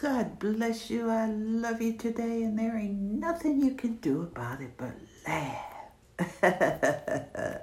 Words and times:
God 0.00 0.38
bless 0.38 0.90
you. 0.90 1.10
I 1.10 1.26
love 1.26 1.82
you 1.82 1.94
today, 1.94 2.44
and 2.44 2.56
there 2.56 2.78
ain't 2.78 3.00
nothing 3.00 3.60
you 3.60 3.74
can 3.74 3.96
do 3.96 4.22
about 4.22 4.60
it 4.60 4.76
but 4.76 4.94
laugh. 5.26 5.64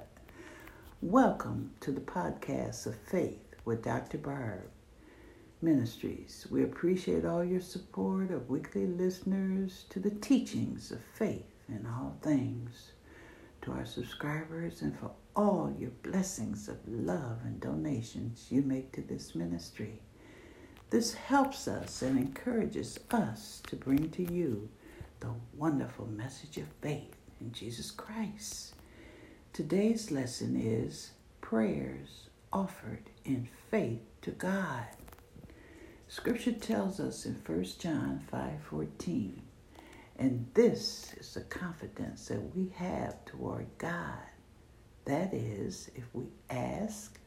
Welcome 1.00 1.70
to 1.80 1.92
the 1.92 2.02
podcast 2.02 2.84
of 2.84 2.94
Faith 2.94 3.54
with 3.64 3.82
Dr. 3.82 4.18
Barb 4.18 4.68
Ministries. 5.62 6.46
We 6.50 6.62
appreciate 6.62 7.24
all 7.24 7.42
your 7.42 7.62
support 7.62 8.30
of 8.30 8.50
weekly 8.50 8.86
listeners 8.86 9.86
to 9.88 9.98
the 9.98 10.10
teachings 10.10 10.92
of 10.92 11.00
faith 11.14 11.54
in 11.70 11.86
all 11.86 12.18
things, 12.20 12.92
to 13.62 13.72
our 13.72 13.86
subscribers, 13.86 14.82
and 14.82 14.94
for 14.98 15.10
all 15.34 15.74
your 15.78 15.92
blessings 16.02 16.68
of 16.68 16.76
love 16.86 17.38
and 17.44 17.62
donations 17.62 18.48
you 18.50 18.60
make 18.60 18.92
to 18.92 19.00
this 19.00 19.34
ministry. 19.34 20.02
This 20.88 21.14
helps 21.14 21.66
us 21.66 22.00
and 22.00 22.16
encourages 22.16 23.00
us 23.10 23.60
to 23.66 23.74
bring 23.74 24.08
to 24.10 24.32
you 24.32 24.68
the 25.18 25.34
wonderful 25.56 26.06
message 26.06 26.58
of 26.58 26.68
faith 26.80 27.16
in 27.40 27.50
Jesus 27.50 27.90
Christ. 27.90 28.74
Today's 29.52 30.12
lesson 30.12 30.54
is 30.56 31.10
prayers 31.40 32.28
offered 32.52 33.10
in 33.24 33.48
faith 33.68 34.02
to 34.22 34.30
God. 34.30 34.86
Scripture 36.06 36.52
tells 36.52 37.00
us 37.00 37.26
in 37.26 37.34
1 37.44 37.80
John 37.80 38.20
5:14, 38.30 39.42
and 40.16 40.46
this 40.54 41.14
is 41.14 41.34
the 41.34 41.40
confidence 41.40 42.28
that 42.28 42.54
we 42.54 42.68
have 42.68 43.24
toward 43.24 43.66
God. 43.78 44.22
That 45.04 45.34
is, 45.34 45.90
if 45.96 46.14
we 46.14 46.28
ask 46.48 47.18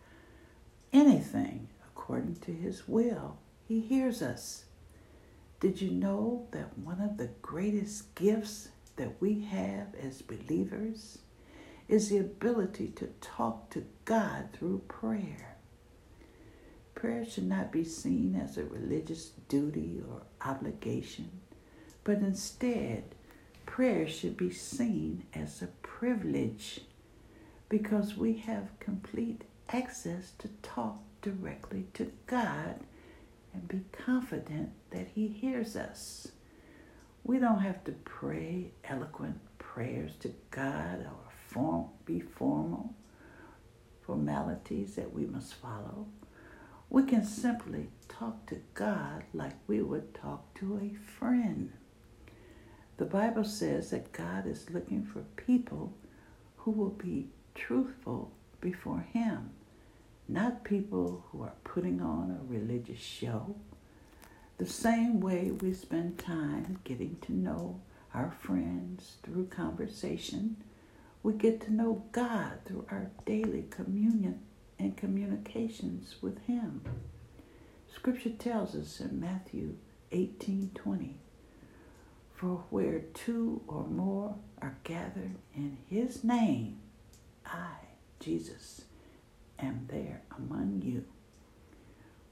anything 0.93 1.67
according 1.85 2.37
to 2.37 2.53
his 2.53 2.87
will, 2.87 3.37
he 3.69 3.81
hears 3.81 4.23
us. 4.23 4.63
Did 5.59 5.79
you 5.79 5.91
know 5.91 6.47
that 6.49 6.75
one 6.79 6.99
of 6.99 7.17
the 7.17 7.29
greatest 7.43 8.15
gifts 8.15 8.69
that 8.95 9.21
we 9.21 9.41
have 9.41 9.93
as 9.93 10.23
believers 10.23 11.19
is 11.87 12.09
the 12.09 12.17
ability 12.17 12.87
to 12.95 13.11
talk 13.21 13.69
to 13.69 13.85
God 14.05 14.49
through 14.53 14.81
prayer? 14.87 15.57
Prayer 16.95 17.23
should 17.23 17.47
not 17.47 17.71
be 17.71 17.83
seen 17.83 18.35
as 18.35 18.57
a 18.57 18.63
religious 18.63 19.33
duty 19.47 20.01
or 20.09 20.23
obligation, 20.43 21.29
but 22.03 22.17
instead, 22.17 23.03
prayer 23.67 24.07
should 24.07 24.35
be 24.35 24.49
seen 24.49 25.25
as 25.35 25.61
a 25.61 25.67
privilege 25.83 26.81
because 27.69 28.17
we 28.17 28.33
have 28.33 28.79
complete 28.79 29.43
access 29.71 30.31
to 30.39 30.47
talk 30.63 30.97
directly 31.21 31.85
to 31.93 32.11
God 32.25 32.79
and 33.53 33.67
be 33.67 33.81
confident 33.91 34.71
that 34.91 35.09
He 35.15 35.27
hears 35.27 35.75
us. 35.75 36.31
We 37.23 37.39
don't 37.39 37.61
have 37.61 37.83
to 37.85 37.91
pray 37.91 38.71
eloquent 38.83 39.39
prayers 39.57 40.11
to 40.21 40.33
God 40.51 41.01
or 41.01 41.31
form, 41.47 41.87
be 42.05 42.19
formal 42.19 42.93
formalities 44.09 44.95
that 44.95 45.13
we 45.13 45.27
must 45.27 45.53
follow. 45.53 46.07
We 46.89 47.03
can 47.03 47.23
simply 47.23 47.89
talk 48.07 48.47
to 48.47 48.57
God 48.73 49.23
like 49.35 49.53
we 49.67 49.83
would 49.83 50.15
talk 50.15 50.51
to 50.55 50.79
a 50.81 50.97
friend. 51.19 51.71
The 52.97 53.05
Bible 53.05 53.43
says 53.43 53.91
that 53.91 54.11
God 54.11 54.47
is 54.47 54.71
looking 54.71 55.05
for 55.05 55.19
people 55.35 55.93
who 56.57 56.71
will 56.71 56.89
be 56.89 57.29
truthful 57.53 58.31
before 58.59 59.05
Him 59.13 59.51
not 60.29 60.63
people 60.63 61.25
who 61.31 61.41
are 61.41 61.55
putting 61.63 62.01
on 62.01 62.31
a 62.31 62.51
religious 62.51 62.99
show. 62.99 63.55
The 64.57 64.67
same 64.67 65.19
way 65.19 65.51
we 65.51 65.73
spend 65.73 66.19
time 66.19 66.79
getting 66.83 67.17
to 67.21 67.33
know 67.33 67.81
our 68.13 68.31
friends 68.31 69.17
through 69.23 69.47
conversation, 69.47 70.57
we 71.23 71.33
get 71.33 71.61
to 71.61 71.73
know 71.73 72.03
God 72.11 72.59
through 72.65 72.85
our 72.91 73.09
daily 73.25 73.65
communion 73.69 74.41
and 74.77 74.95
communications 74.95 76.15
with 76.21 76.45
Him. 76.45 76.81
Scripture 77.93 78.29
tells 78.31 78.75
us 78.75 78.99
in 78.99 79.19
Matthew 79.19 79.77
18:20, 80.11 81.15
For 82.35 82.63
where 82.69 82.99
two 82.99 83.61
or 83.67 83.85
more 83.87 84.35
are 84.61 84.77
gathered 84.83 85.35
in 85.55 85.77
His 85.89 86.23
name, 86.23 86.79
I, 87.45 87.75
Jesus, 88.19 88.81
am 89.61 89.87
there 89.89 90.21
among 90.37 90.81
you. 90.83 91.05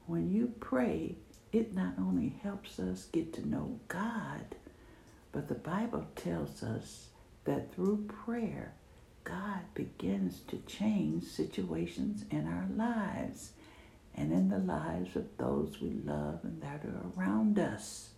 When 0.06 0.30
you 0.30 0.52
pray, 0.60 1.16
it 1.52 1.74
not 1.74 1.94
only 1.98 2.34
helps 2.42 2.78
us 2.78 3.06
get 3.12 3.32
to 3.34 3.48
know 3.48 3.80
God, 3.88 4.56
but 5.32 5.48
the 5.48 5.54
Bible 5.54 6.06
tells 6.16 6.62
us 6.62 7.08
that 7.44 7.74
through 7.74 8.08
prayer, 8.24 8.74
God 9.24 9.60
begins 9.74 10.40
to 10.48 10.58
change 10.66 11.24
situations 11.24 12.24
in 12.30 12.46
our 12.46 12.66
lives 12.74 13.52
and 14.14 14.32
in 14.32 14.48
the 14.48 14.58
lives 14.58 15.14
of 15.16 15.36
those 15.36 15.80
we 15.80 15.90
love 16.04 16.40
and 16.42 16.60
that 16.62 16.84
are 16.84 17.06
around 17.16 17.58
us. 17.58 18.10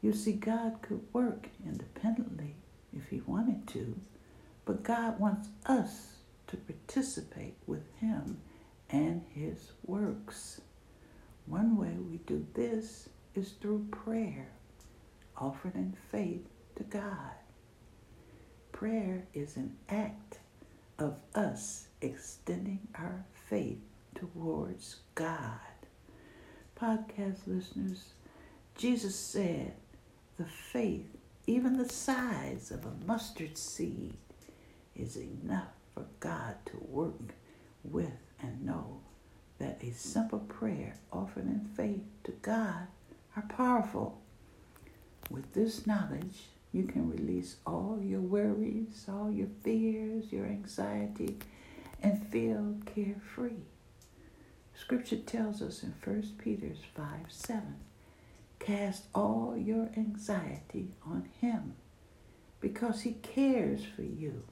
You 0.00 0.12
see, 0.12 0.32
God 0.32 0.80
could 0.82 1.02
work 1.12 1.48
independently 1.64 2.54
if 2.96 3.08
He 3.08 3.22
wanted 3.26 3.66
to, 3.68 3.96
but 4.64 4.82
God 4.82 5.18
wants 5.18 5.48
us 5.66 6.14
to 6.48 6.56
participate 6.56 7.56
with 7.66 7.82
Him 7.98 8.38
and 8.90 9.22
His 9.34 9.72
works. 9.84 10.60
One 11.46 11.76
way 11.76 11.96
we 11.98 12.18
do 12.18 12.46
this 12.54 13.08
is 13.34 13.52
through 13.60 13.86
prayer, 13.90 14.48
offered 15.36 15.74
in 15.74 15.96
faith 16.10 16.46
to 16.76 16.84
God. 16.84 17.32
Prayer 18.72 19.26
is 19.34 19.56
an 19.56 19.76
act 19.88 20.38
of 20.98 21.20
us 21.34 21.88
extending 22.00 22.80
our 22.94 23.24
faith 23.48 23.80
towards 24.14 24.96
God. 25.14 25.60
Podcast 26.80 27.46
listeners, 27.46 28.14
Jesus 28.76 29.14
said, 29.14 29.74
the 30.36 30.44
faith, 30.44 31.06
even 31.46 31.76
the 31.76 31.88
size 31.88 32.70
of 32.70 32.84
a 32.84 33.06
mustard 33.06 33.56
seed, 33.56 34.14
is 34.96 35.16
enough 35.16 35.72
for 35.94 36.04
God 36.20 36.56
to 36.66 36.76
work 36.78 37.34
with 37.82 38.12
and 38.40 38.64
know 38.64 39.00
that 39.58 39.82
a 39.82 39.92
simple 39.92 40.40
prayer 40.40 40.96
offered 41.12 41.46
in 41.46 41.68
faith 41.76 42.02
to 42.24 42.32
God 42.42 42.88
are 43.36 43.44
powerful. 43.48 44.20
With 45.30 45.52
this 45.54 45.86
knowledge, 45.86 46.48
you 46.72 46.84
can 46.84 47.10
release 47.10 47.56
all 47.66 48.00
your 48.02 48.20
worries, 48.20 49.06
all 49.08 49.30
your 49.30 49.48
fears, 49.62 50.32
your 50.32 50.46
anxiety, 50.46 51.38
and 52.02 52.26
feel 52.28 52.76
carefree. 52.94 53.62
Scripture 54.76 55.16
tells 55.18 55.62
us 55.62 55.82
in 55.82 55.94
1 56.02 56.34
Peter 56.38 56.72
5 56.94 57.06
7, 57.28 57.76
cast 58.58 59.04
all 59.14 59.56
your 59.56 59.88
anxiety 59.96 60.88
on 61.06 61.28
Him 61.40 61.74
because 62.60 63.02
He 63.02 63.12
cares 63.12 63.84
for 63.84 64.02
you. 64.02 64.42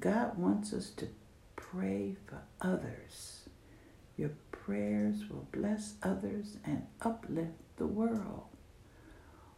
God 0.00 0.38
wants 0.38 0.72
us 0.72 0.90
to 0.90 1.08
pray 1.56 2.16
for 2.26 2.42
others. 2.60 3.48
Your 4.16 4.30
prayers 4.52 5.28
will 5.30 5.48
bless 5.50 5.94
others 6.02 6.56
and 6.64 6.86
uplift 7.00 7.54
the 7.76 7.86
world. 7.86 8.44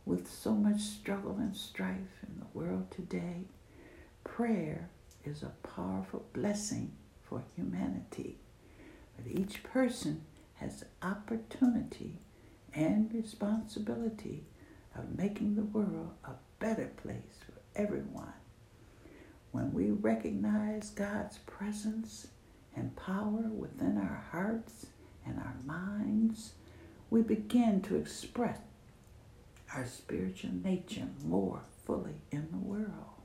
With 0.07 0.31
so 0.31 0.53
much 0.55 0.81
struggle 0.81 1.37
and 1.39 1.55
strife 1.57 2.23
in 2.27 2.39
the 2.39 2.59
world 2.59 2.91
today, 2.91 3.45
prayer 4.25 4.89
is 5.25 5.43
a 5.43 5.53
powerful 5.69 6.25
blessing 6.33 6.93
for 7.23 7.43
humanity. 7.55 8.39
But 9.17 9.27
each 9.31 9.63
person 9.63 10.23
has 10.55 10.81
the 10.81 11.07
opportunity 11.07 12.19
and 12.73 13.13
responsibility 13.13 14.45
of 14.97 15.17
making 15.17 15.57
the 15.57 15.63
world 15.63 16.13
a 16.25 16.33
better 16.59 16.91
place 17.03 17.39
for 17.45 17.61
everyone. 17.81 18.33
When 19.53 19.73
we 19.73 19.91
recognize 19.91 20.91
God's 20.91 21.39
presence 21.39 22.29
and 22.77 22.95
power 22.97 23.49
within 23.49 23.99
our 23.99 24.25
hearts 24.31 24.87
and 25.27 25.39
our 25.39 25.57
minds, 25.67 26.53
we 27.11 27.23
begin 27.23 27.83
to 27.83 27.97
express 27.97 28.59
our 29.75 29.87
spiritual 29.87 30.53
nature 30.63 31.09
more 31.25 31.63
fully 31.85 32.23
in 32.31 32.49
the 32.53 32.59
world. 32.59 33.21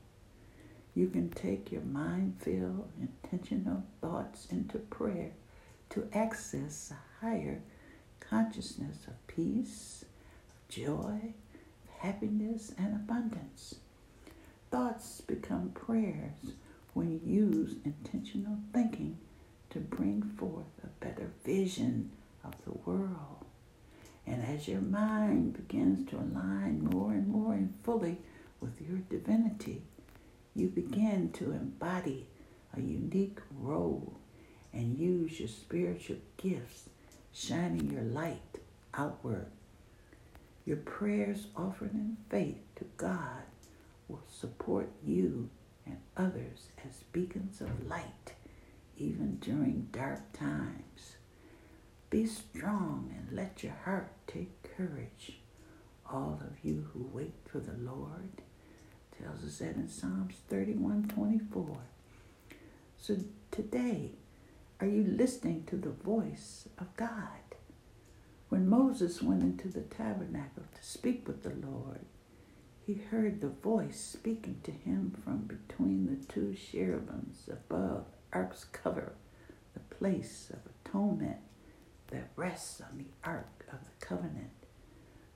You 0.94 1.08
can 1.08 1.30
take 1.30 1.70
your 1.70 1.82
mind 1.82 2.36
filled, 2.40 2.90
intentional 3.00 3.84
thoughts 4.00 4.46
into 4.50 4.78
prayer 4.78 5.32
to 5.90 6.08
access 6.12 6.90
a 6.90 7.24
higher 7.24 7.62
consciousness 8.18 9.06
of 9.06 9.26
peace, 9.26 10.04
joy, 10.68 11.34
happiness, 11.98 12.72
and 12.78 12.94
abundance. 12.94 13.76
Thoughts 14.76 15.22
become 15.22 15.70
prayers 15.70 16.52
when 16.92 17.10
you 17.10 17.20
use 17.24 17.76
intentional 17.86 18.58
thinking 18.74 19.16
to 19.70 19.78
bring 19.78 20.22
forth 20.36 20.66
a 20.84 21.02
better 21.02 21.30
vision 21.46 22.10
of 22.44 22.52
the 22.66 22.78
world. 22.84 23.46
And 24.26 24.44
as 24.44 24.68
your 24.68 24.82
mind 24.82 25.54
begins 25.54 26.10
to 26.10 26.16
align 26.16 26.84
more 26.92 27.12
and 27.12 27.26
more 27.26 27.54
and 27.54 27.74
fully 27.84 28.18
with 28.60 28.78
your 28.86 28.98
divinity, 28.98 29.80
you 30.54 30.68
begin 30.68 31.30
to 31.32 31.52
embody 31.52 32.26
a 32.76 32.80
unique 32.82 33.38
role 33.58 34.18
and 34.74 34.98
use 34.98 35.40
your 35.40 35.48
spiritual 35.48 36.18
gifts, 36.36 36.90
shining 37.32 37.90
your 37.90 38.02
light 38.02 38.58
outward. 38.92 39.46
Your 40.66 40.76
prayers 40.76 41.46
offered 41.56 41.94
in 41.94 42.18
faith 42.28 42.58
to 42.76 42.84
God 42.98 43.44
will 44.08 44.22
support 44.28 44.90
you 45.04 45.50
and 45.84 45.98
others 46.16 46.70
as 46.86 47.04
beacons 47.12 47.60
of 47.60 47.86
light, 47.88 48.34
even 48.96 49.36
during 49.36 49.88
dark 49.92 50.32
times. 50.32 51.16
Be 52.10 52.26
strong 52.26 53.12
and 53.16 53.36
let 53.36 53.62
your 53.62 53.74
heart 53.84 54.12
take 54.26 54.62
courage. 54.76 55.38
All 56.10 56.40
of 56.40 56.64
you 56.64 56.88
who 56.92 57.10
wait 57.12 57.34
for 57.44 57.58
the 57.58 57.76
Lord 57.78 58.42
tells 59.20 59.44
us 59.44 59.58
that 59.58 59.74
in 59.76 59.88
Psalms 59.88 60.36
31 60.48 61.08
24. 61.08 61.78
So 62.98 63.16
today, 63.50 64.12
are 64.80 64.86
you 64.86 65.04
listening 65.04 65.64
to 65.66 65.76
the 65.76 65.90
voice 65.90 66.68
of 66.78 66.94
God? 66.96 67.56
When 68.48 68.68
Moses 68.68 69.22
went 69.22 69.42
into 69.42 69.68
the 69.68 69.80
tabernacle 69.82 70.64
to 70.74 70.84
speak 70.86 71.26
with 71.26 71.42
the 71.42 71.54
Lord, 71.66 72.06
he 72.86 72.94
heard 72.94 73.40
the 73.40 73.48
voice 73.48 73.98
speaking 73.98 74.60
to 74.62 74.70
him 74.70 75.12
from 75.24 75.38
between 75.38 76.06
the 76.06 76.24
two 76.32 76.54
cherubims 76.54 77.48
above 77.50 78.04
ark's 78.32 78.64
cover, 78.64 79.12
the 79.74 79.96
place 79.96 80.52
of 80.52 80.60
atonement 80.84 81.38
that 82.08 82.30
rests 82.36 82.80
on 82.80 82.98
the 82.98 83.28
ark 83.28 83.66
of 83.72 83.80
the 83.80 84.06
covenant. 84.06 84.50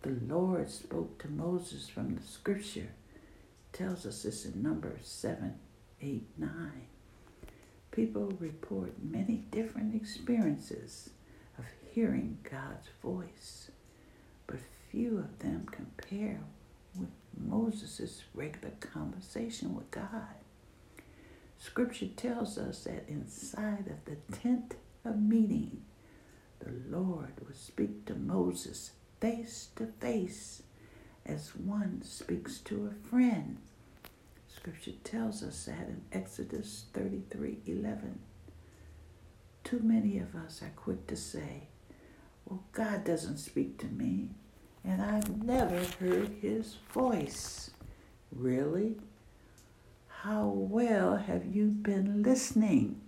The 0.03 0.17
Lord 0.33 0.71
spoke 0.71 1.21
to 1.23 1.29
Moses 1.29 1.89
from 1.89 2.15
the 2.15 2.23
scripture. 2.23 2.93
It 3.73 3.77
tells 3.77 4.07
us 4.07 4.23
this 4.23 4.45
in 4.47 4.63
Numbers 4.63 5.09
7, 5.09 5.55
8, 6.01 6.23
9. 6.39 6.51
People 7.91 8.33
report 8.39 8.93
many 9.03 9.45
different 9.51 9.95
experiences 9.97 11.11
of 11.59 11.65
hearing 11.93 12.39
God's 12.49 12.89
voice, 13.03 13.73
but 14.47 14.61
few 14.91 15.19
of 15.19 15.41
them 15.41 15.67
compare 15.71 16.41
Moses' 17.47 18.23
regular 18.35 18.75
conversation 18.81 19.75
with 19.75 19.91
God. 19.91 20.35
Scripture 21.59 22.09
tells 22.17 22.57
us 22.59 22.85
that 22.85 23.09
inside 23.09 23.87
of 23.89 24.05
the 24.05 24.17
tent 24.37 24.77
of 25.05 25.21
meeting, 25.21 25.83
the 26.61 26.73
Lord 26.89 27.33
would 27.47 27.57
speak 27.57 28.07
to 28.07 28.15
Moses 28.15 28.93
face 29.21 29.69
to 29.77 29.87
face 30.01 30.63
as 31.27 31.55
one 31.55 32.03
speaks 32.03 32.59
to 32.59 32.87
a 32.87 33.09
friend. 33.09 33.59
Scripture 34.49 34.93
tells 35.05 35.43
us 35.43 35.65
that 35.67 35.89
in 35.89 36.03
Exodus 36.13 36.87
33 36.93 37.59
11. 37.67 38.21
Too 39.65 39.81
many 39.81 40.19
of 40.19 40.35
us 40.35 40.63
are 40.63 40.73
quick 40.75 41.07
to 41.07 41.17
say, 41.17 41.69
Well, 42.47 42.65
God 42.73 43.05
doesn't 43.05 43.39
speak 43.39 43.79
to 43.79 43.87
me 43.87 44.31
and 44.85 45.03
I've 45.03 45.43
never 45.45 45.83
heard 45.99 46.31
his 46.41 46.77
voice. 46.93 47.71
Really? 48.33 48.97
How 50.09 50.47
well 50.47 51.17
have 51.17 51.47
you 51.47 51.67
been 51.67 52.23
listening? 52.23 53.01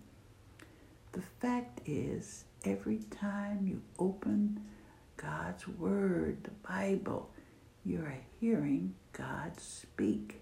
The 1.12 1.22
fact 1.40 1.80
is, 1.86 2.44
every 2.64 3.00
time 3.10 3.66
you 3.66 3.82
open 3.98 4.60
God's 5.16 5.68
Word, 5.68 6.38
the 6.44 6.68
Bible, 6.68 7.30
you 7.84 8.00
are 8.00 8.18
hearing 8.40 8.94
God 9.12 9.60
speak. 9.60 10.40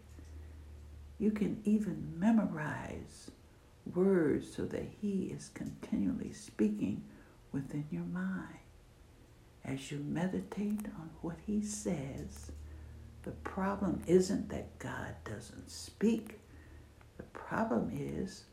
You 1.19 1.31
can 1.33 1.61
even 1.65 2.15
memorize 2.17 3.31
words 3.95 4.55
so 4.55 4.65
that 4.67 4.87
He 5.01 5.33
is 5.37 5.51
continually 5.55 6.33
speaking 6.33 7.03
within 7.53 7.85
your 7.91 8.05
mind 8.05 8.60
as 9.65 9.91
you 9.91 9.99
meditate 9.99 10.87
on 10.99 11.11
what 11.21 11.37
he 11.47 11.63
says, 11.63 12.51
the 13.23 13.31
problem 13.31 14.03
isn't 14.07 14.49
that 14.49 14.79
God 14.79 15.15
doesn't 15.25 15.71
speak. 15.71 16.39
The 17.17 17.23
problem 17.25 17.91
is 17.95 18.45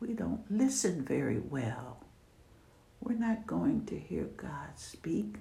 we 0.00 0.12
don't 0.12 0.44
listen 0.50 1.04
very 1.04 1.38
well. 1.40 2.04
We're 3.00 3.14
not 3.14 3.46
going 3.46 3.86
to 3.86 3.98
hear 3.98 4.24
God 4.36 4.76
speak 4.76 5.36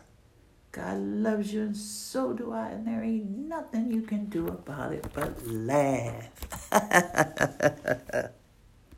God 0.70 0.98
loves 0.98 1.52
you 1.52 1.62
and 1.62 1.76
so 1.76 2.32
do 2.32 2.52
I, 2.52 2.68
and 2.70 2.86
there 2.86 3.02
ain't 3.02 3.30
nothing 3.30 3.90
you 3.90 4.02
can 4.02 4.26
do 4.26 4.46
about 4.48 4.92
it 4.92 5.06
but 5.12 5.44
laugh. 5.46 6.30